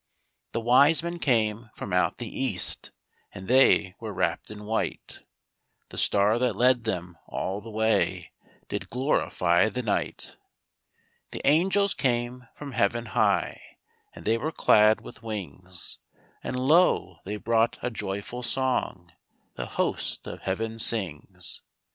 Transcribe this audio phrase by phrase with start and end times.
[0.53, 2.91] The wise men came from out the east,
[3.35, 5.19] And they were wrapped in white;
[5.89, 8.31] The star that led them all the way
[8.67, 10.37] Did glorify the night.
[11.29, 13.77] The angels came from heaven high,
[14.15, 15.99] And they were clad with wings;
[16.43, 19.13] And lo, they brought a joyful song
[19.53, 21.61] The host of heaven sings.